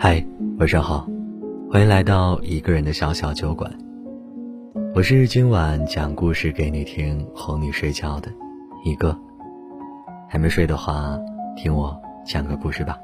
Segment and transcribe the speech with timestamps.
[0.00, 0.24] 嗨，
[0.60, 1.04] 晚上好，
[1.68, 3.68] 欢迎来到一个人的小小酒馆。
[4.94, 8.30] 我是今晚讲故事给你听、哄你睡觉的
[8.84, 9.18] 一个。
[10.28, 11.18] 还没睡的话，
[11.56, 12.96] 听我讲个故事吧。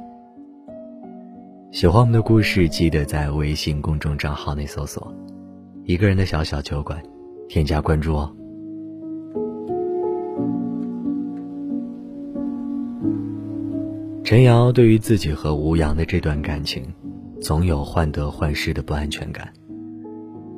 [1.72, 5.12] 喜欢我们的故事，记得在微信公众账号内搜索
[5.82, 7.02] “一个人的小小酒馆”，
[7.50, 8.32] 添加关注哦。
[14.24, 16.82] 陈瑶对于自己和吴阳的这段感情，
[17.42, 19.52] 总有患得患失的不安全感。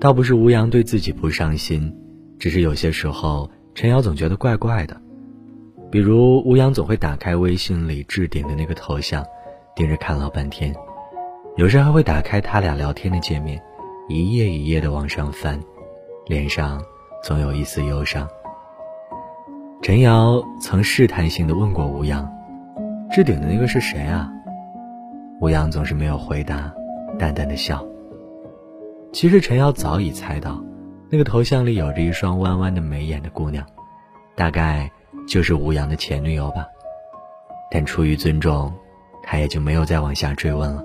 [0.00, 1.92] 倒不是吴阳对自己不上心，
[2.38, 4.96] 只是有些时候陈瑶总觉得怪怪的。
[5.90, 9.24] 比如吴阳总会打开微信里置顶的那个头像，
[9.74, 10.72] 盯着看老半天；
[11.56, 13.60] 有时还会打开他俩聊天的界面，
[14.08, 15.60] 一页一页的往上翻，
[16.26, 16.80] 脸上
[17.24, 18.28] 总有一丝忧伤。
[19.82, 22.35] 陈瑶曾试探性的问过吴阳。
[23.16, 24.30] 置顶的那个是谁啊？
[25.40, 26.70] 吴阳总是没有回答，
[27.18, 27.82] 淡淡的笑。
[29.10, 30.62] 其实陈瑶早已猜到，
[31.08, 33.64] 那个头像里有着一双弯弯的眉眼的姑娘，
[34.34, 34.90] 大概
[35.26, 36.66] 就是吴阳的前女友吧。
[37.70, 38.70] 但出于尊重，
[39.22, 40.84] 他也就没有再往下追问了。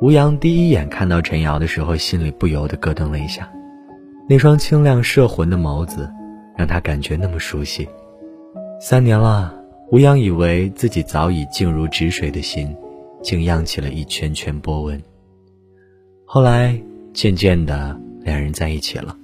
[0.00, 3.48] 吴阳第一眼看到陈瑶的时候，心里不由得咯噔了一下，
[4.28, 6.10] 那双清亮摄魂的眸子，
[6.56, 7.88] 让他感觉那么熟悉。
[8.80, 9.56] 三年了。
[9.90, 12.76] 吴阳以为自己早已静如止水的心，
[13.22, 15.02] 竟漾起了一圈圈波纹。
[16.26, 16.78] 后来，
[17.14, 19.16] 渐渐的，两人在一起了。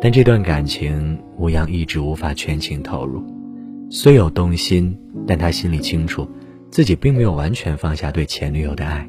[0.00, 3.24] 但这段感情，吴阳一直无法全情投入。
[3.90, 6.28] 虽有动心，但他心里清楚，
[6.70, 9.08] 自己并没有完全放下对前女友的爱。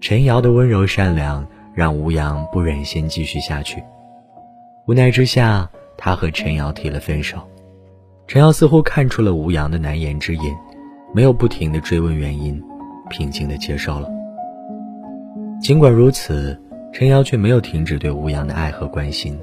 [0.00, 1.44] 陈瑶的温柔善良，
[1.74, 3.82] 让吴阳不忍心继续下去。
[4.86, 7.38] 无奈之下，他和陈瑶提了分手。
[8.26, 10.42] 陈瑶似乎看出了吴阳的难言之隐，
[11.14, 12.60] 没有不停的追问原因，
[13.10, 14.08] 平静的接受了。
[15.60, 16.58] 尽管如此，
[16.92, 19.38] 陈瑶却没有停止对吴阳的爱和关心，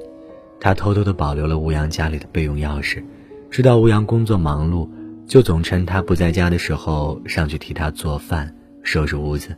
[0.59, 3.03] 她偷偷的保留了吴阳家里的备用钥匙，
[3.51, 4.89] 知道吴阳工作忙碌，
[5.28, 9.55] 就总趁他不在家的时候上去替他做饭、收拾屋子，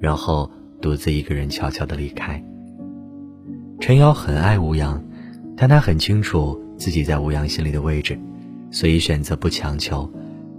[0.00, 0.50] 然后
[0.80, 2.42] 独自一个人悄悄的离开。
[3.78, 5.04] 陈瑶很爱吴阳，
[5.54, 8.18] 但她很清楚自己在吴阳心里的位置。
[8.74, 10.12] 所以选择不强求，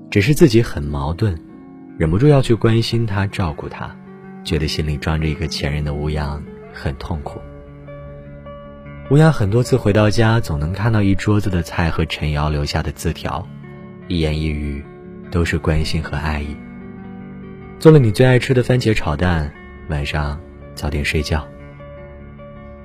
[0.10, 1.38] 只是自己很矛盾，
[1.98, 3.94] 忍不住要去关心他、照顾他，
[4.42, 6.42] 觉得心里装着一个前任的吴阳
[6.74, 7.42] 很痛苦。
[9.12, 13.46] 吴阳很多次回到家，总能看到一桌子的菜和陈瑶留下的字条，
[14.08, 14.82] 一言一语
[15.30, 16.56] 都是关心和爱意。
[17.80, 19.52] 做了你最爱吃的番茄炒蛋，
[19.90, 20.40] 晚上
[20.74, 21.46] 早点睡觉。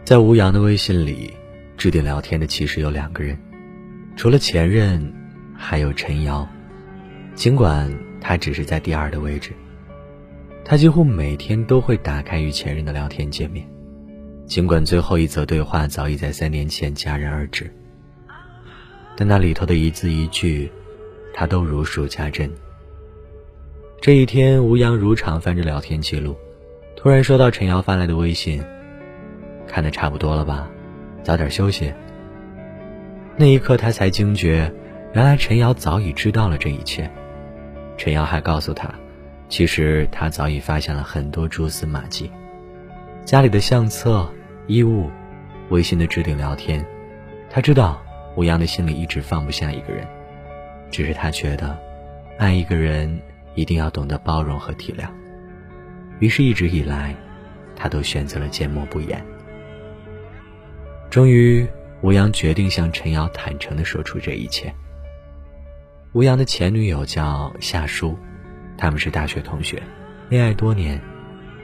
[0.04, 1.32] 在吴阳的微信里，
[1.76, 3.38] 置顶聊天的其实有两个人，
[4.16, 5.19] 除了前任。
[5.62, 6.48] 还有陈瑶，
[7.34, 9.52] 尽管他只是在第二的位置，
[10.64, 13.68] 他几乎每天都会打开与前任的聊天界面，
[14.46, 17.70] 尽管最后一则对话早已在三年前戛然而止，
[19.14, 20.72] 但那里头的一字一句，
[21.34, 22.50] 他都如数家珍。
[24.00, 26.34] 这一天，吴阳如常翻着聊天记录，
[26.96, 28.64] 突然收到陈瑶发来的微信
[29.68, 30.70] ：“看的差不多了吧，
[31.22, 31.92] 早点休息。”
[33.36, 34.72] 那一刻，他才惊觉。
[35.12, 37.10] 原来陈瑶早已知道了这一切，
[37.96, 38.88] 陈瑶还告诉他，
[39.48, 42.30] 其实他早已发现了很多蛛丝马迹，
[43.24, 44.32] 家里的相册、
[44.68, 45.10] 衣物、
[45.70, 46.86] 微信的置顶聊天，
[47.50, 48.00] 他知道
[48.36, 50.06] 吴阳的心里一直放不下一个人，
[50.92, 51.76] 只是他觉得，
[52.38, 53.20] 爱一个人
[53.56, 55.08] 一定要懂得包容和体谅，
[56.20, 57.16] 于是一直以来，
[57.74, 59.20] 他都选择了缄默不言。
[61.10, 61.66] 终于，
[62.00, 64.72] 吴阳决定向陈瑶坦诚地说出这一切。
[66.12, 68.16] 吴阳的前女友叫夏舒，
[68.76, 69.80] 他们是大学同学，
[70.28, 71.00] 恋爱多年，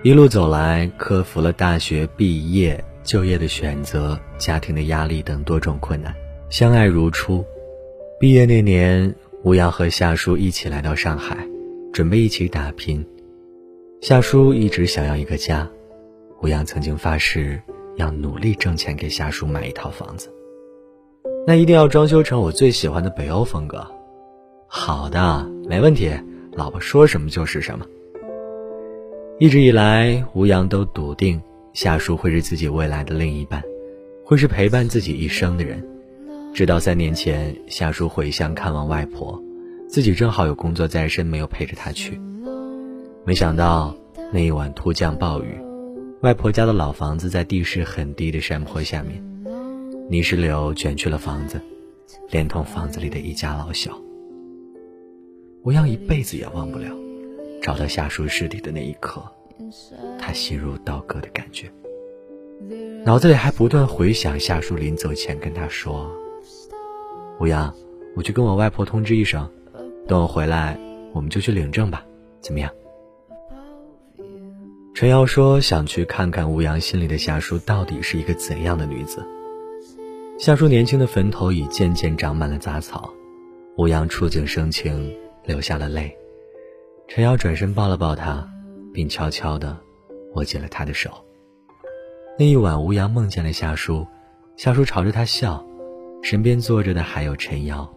[0.05, 6.15] 一路走来，克服了大学毕业、就业的选择、家庭的压力等多种困难，
[6.49, 7.45] 相爱如初。
[8.21, 9.13] 毕业那年，
[9.43, 11.37] 吴阳和夏舒一起来到上海，
[11.93, 13.05] 准备一起打拼。
[14.01, 15.69] 夏舒一直想要一个家，
[16.41, 17.61] 吴阳曾经发誓
[17.97, 20.33] 要努力挣钱给夏舒买一套房子，
[21.45, 23.85] 那一定要装修成我最喜欢的北欧风格。
[24.69, 26.11] 好的，没问题。
[26.53, 27.87] 老婆说什么就是什么。
[29.39, 31.41] 一直以来，吴阳都笃定
[31.75, 33.63] 夏叔会是自己未来的另一半，
[34.25, 35.87] 会是陪伴自己一生的人。
[36.55, 39.39] 直到三年前，夏叔回乡看望外婆，
[39.87, 42.19] 自己正好有工作在身，没有陪着她去。
[43.25, 43.95] 没想到
[44.33, 45.61] 那一晚突降暴雨，
[46.23, 49.23] 外婆家的老房子在地势很低的山坡下面，
[50.09, 51.61] 泥石流卷去了房子，
[52.31, 53.93] 连同房子里的一家老小。
[55.67, 56.97] 吴阳一辈子也忘不了，
[57.61, 59.21] 找到夏树尸体的那一刻，
[60.17, 61.69] 他心如刀割的感觉，
[63.05, 66.09] 脑子里还不断回想夏树临走前跟他说
[67.41, 67.75] ：“吴阳，
[68.15, 69.51] 我去跟我外婆通知一声，
[70.07, 70.79] 等我回来，
[71.13, 72.07] 我们就去领证吧，
[72.41, 72.71] 怎么样？”
[74.95, 79.27] 陈瑶说：“想去看看吴阳心里的夏树到底是一个怎样的女子。”
[80.39, 83.13] 夏树年轻的坟头已渐渐长满了杂草，
[83.77, 85.13] 吴阳触景生情，
[85.47, 86.15] 流下了泪。
[87.09, 88.47] 陈瑶转身抱了抱他，
[88.93, 89.77] 并悄悄地
[90.35, 91.11] 握紧了他的手。
[92.39, 94.07] 那一晚，吴阳梦见了夏叔，
[94.57, 95.65] 夏叔朝着他笑，
[96.23, 97.89] 身边坐着的还有陈瑶。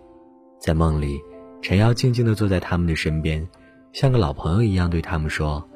[0.59, 1.19] 在梦里，
[1.61, 3.45] 陈瑶静静地坐在他们的身边，
[3.91, 5.67] 像个老朋友一样对他们说。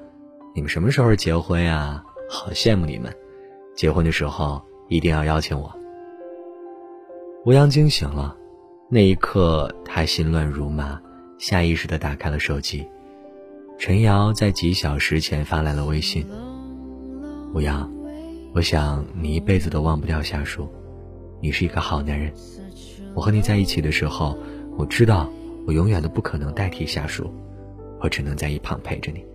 [0.55, 2.03] 你们什么时候结婚呀？
[2.29, 3.13] 好羡慕你们，
[3.75, 5.73] 结婚的时候一定要邀请我。
[7.45, 8.35] 吴阳惊醒了，
[8.89, 11.01] 那一刻他心乱如麻，
[11.37, 12.85] 下意识的打开了手机。
[13.77, 16.25] 陈瑶在几小时前发来了微信
[17.53, 17.91] ：“吴阳，
[18.53, 20.69] 我想你一辈子都忘不掉夏树，
[21.41, 22.31] 你是一个好男人。
[23.13, 24.37] 我和你在一起的时候，
[24.77, 25.29] 我知道
[25.67, 27.33] 我永远都不可能代替夏树，
[27.99, 29.25] 我只能在一旁陪着你。”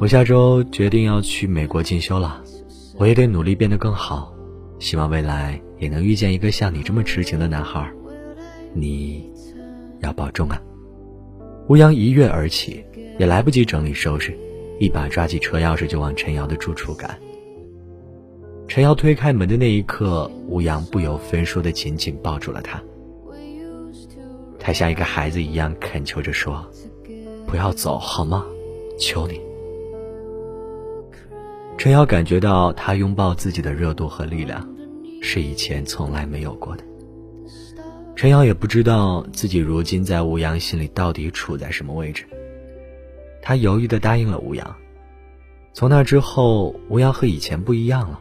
[0.00, 2.42] 我下周决定要去美国进修了，
[2.96, 4.34] 我也得努力变得更好，
[4.78, 7.92] 希望未来也能遇见一个像你这么痴情的男孩。
[8.72, 9.30] 你
[10.00, 10.60] 要保重啊！
[11.70, 12.84] 吴阳一跃而起，
[13.16, 14.36] 也来不及整理收拾，
[14.80, 17.16] 一把抓起车钥匙就往陈瑶的住处赶。
[18.66, 22.82] 陈瑶推开门的那一刻，吴阳不由分说的紧紧抱住了她，
[24.58, 26.68] 他像一个孩子一样恳求着说
[27.46, 28.44] ：“不要走好吗？
[28.98, 29.40] 求你。”
[31.78, 34.68] 陈瑶感觉到他拥抱自己的热度和力量，
[35.22, 36.82] 是以前从来没有过的。
[38.20, 42.26] 陈瑶也不知道自己如今在吴阳心里到底处在什么位置。
[43.40, 44.76] 他犹豫地答应了吴阳。
[45.72, 48.20] 从那之后，吴阳和以前不一样了，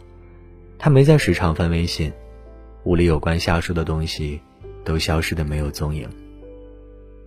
[0.78, 2.13] 他没再时常翻微信，
[2.86, 4.40] 屋里有关夏树的东西
[4.86, 6.07] 都消失的没有踪影。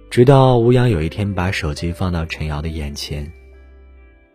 [0.08, 3.30] 直到吴阳有一天把手机放到陈瑶的眼前，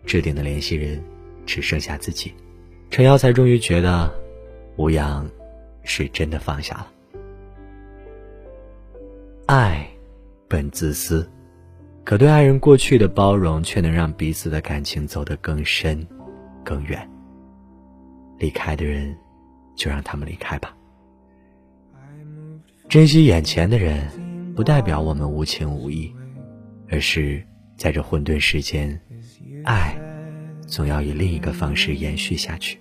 [0.06, 1.04] 置顶的联系人。
[1.48, 2.32] 只剩下自己，
[2.92, 4.14] 陈瑶才终于觉得，
[4.76, 5.28] 吴阳
[5.82, 6.92] 是真的放下了。
[9.48, 9.90] 爱
[10.50, 11.26] 本自私，
[12.04, 16.06] 可对爱人过去的包容，却能让彼此的感情走得更深、
[16.66, 17.10] 更远。
[18.40, 19.18] 离开的人，
[19.74, 20.76] 就让他们离开吧。
[22.90, 26.14] 珍惜眼前的人，不代表我们无情无义，
[26.90, 27.42] 而是
[27.78, 29.00] 在这混沌世间，
[29.64, 29.98] 爱。
[30.68, 32.78] 总要以另一个方式延续下去。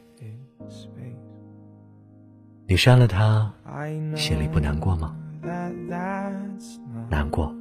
[2.66, 3.54] 你删了他，
[4.16, 5.16] 心里不难过吗？
[7.09, 7.53] 难过，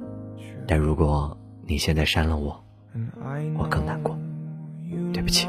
[0.67, 1.37] 但如果
[1.67, 2.63] 你现在删了我，
[3.57, 4.17] 我更难过。
[5.13, 5.47] 对不起。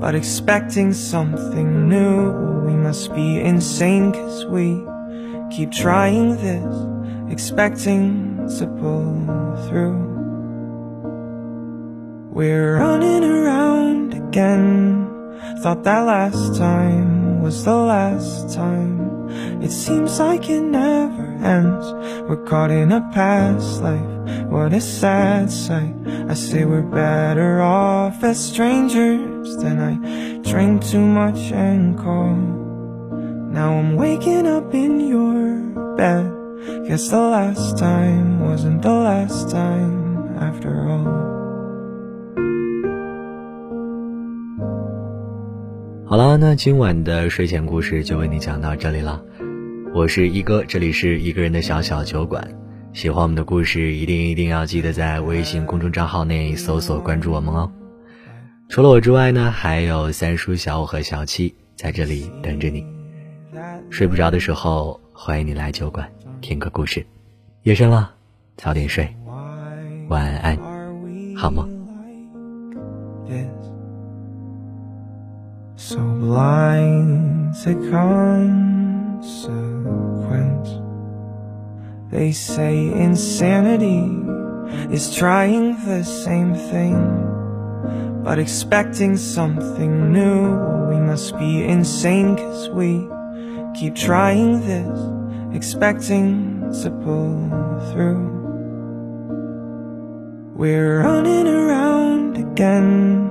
[0.00, 4.84] But expecting something new We must be insane cause we
[5.50, 6.88] keep trying this
[7.30, 9.14] Expecting to pull
[9.68, 10.10] through
[12.34, 13.55] We're running around
[14.37, 15.09] again.
[15.63, 19.29] Thought that last time was the last time.
[19.63, 21.85] It seems like it never ends.
[22.29, 24.45] We're caught in a past life.
[24.45, 25.95] What a sad sight.
[26.29, 29.93] I say we're better off as strangers Then I
[30.49, 32.35] drink too much and call
[33.57, 36.27] Now I'm waking up in your bed.
[36.87, 41.36] Guess the last time wasn't the last time after all
[46.09, 49.21] 好了，那今晚的睡前故事就为你讲到这里了。
[49.93, 52.47] 我是一哥，这里是一个人的小小酒馆。
[52.93, 57.69] 喜欢我们的故事，一定一定要记得在微信公众账号内搜索关注我们哦。
[58.69, 62.85] 除了我之外呢，还有三叔、小五和小七在这里等着你。
[63.89, 66.09] 睡不着的时候，欢迎你来酒馆
[66.39, 67.05] 听个故事。
[67.63, 68.13] 夜深了，
[68.55, 69.13] 早点睡，
[70.07, 70.57] 晚安，
[71.35, 71.67] 好梦。
[75.79, 79.21] So blind to consequence
[82.09, 84.09] They say insanity
[84.91, 86.97] is trying the same thing
[88.23, 90.57] But expecting something new.
[90.89, 93.07] We must be insane cause we
[93.79, 94.99] keep trying this
[95.55, 97.49] Expecting to pull
[97.91, 98.33] through.
[100.55, 103.29] We're running around again.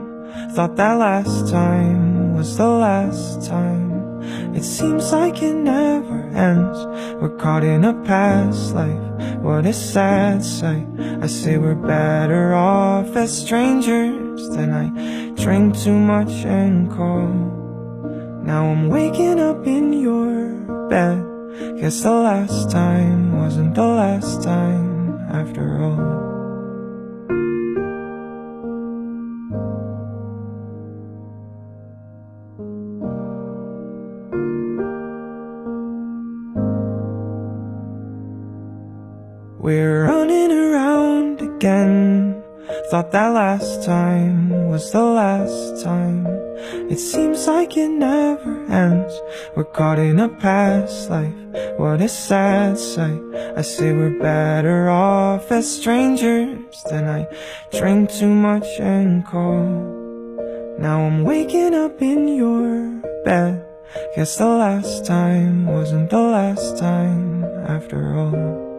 [0.54, 3.96] Thought that last time was the last time
[4.54, 6.78] It seems like it never ends.
[7.20, 9.06] We're caught in a past life.
[9.40, 10.86] What a sad sight.
[11.22, 14.48] I say we're better off as strangers.
[14.50, 14.86] Than I
[15.42, 17.28] drink too much and call.
[18.42, 20.50] Now I'm waking up in your
[20.88, 21.22] bed.
[21.80, 26.35] Guess the last time wasn't the last time after all.
[43.16, 46.26] That last time was the last time.
[46.92, 49.14] It seems like it never ends.
[49.54, 51.32] We're caught in a past life.
[51.78, 53.22] What a sad sight.
[53.56, 56.76] I say we're better off as strangers.
[56.90, 57.26] Then I
[57.72, 59.64] drink too much and call.
[60.78, 63.64] Now I'm waking up in your bed.
[64.14, 68.75] Guess the last time wasn't the last time after all.